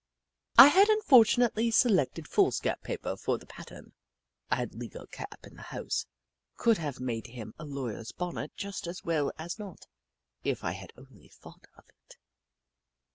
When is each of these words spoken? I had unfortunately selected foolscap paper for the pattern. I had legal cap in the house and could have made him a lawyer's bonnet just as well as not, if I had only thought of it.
I 0.57 0.69
had 0.69 0.89
unfortunately 0.89 1.69
selected 1.69 2.27
foolscap 2.27 2.81
paper 2.81 3.15
for 3.15 3.37
the 3.37 3.45
pattern. 3.45 3.93
I 4.49 4.55
had 4.55 4.73
legal 4.73 5.05
cap 5.05 5.45
in 5.45 5.53
the 5.53 5.61
house 5.61 6.05
and 6.07 6.57
could 6.57 6.79
have 6.79 6.99
made 6.99 7.27
him 7.27 7.53
a 7.59 7.65
lawyer's 7.65 8.11
bonnet 8.11 8.51
just 8.55 8.87
as 8.87 9.03
well 9.03 9.31
as 9.37 9.59
not, 9.59 9.85
if 10.43 10.63
I 10.63 10.71
had 10.71 10.91
only 10.97 11.27
thought 11.29 11.67
of 11.77 11.83
it. 11.87 12.15